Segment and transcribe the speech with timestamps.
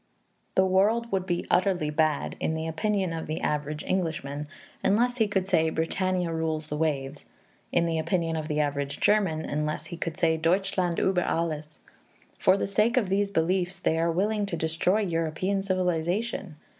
[0.55, 4.47] The world would be utterly bad, in the opinion of the average Englishman,
[4.83, 7.27] unless he could say "Britannia rules the waves";
[7.71, 11.77] in the opinion of the average German, unless he could say "Deutschland über alles."
[12.39, 16.55] For the sake of these beliefs, they are willing to destroy European civilization.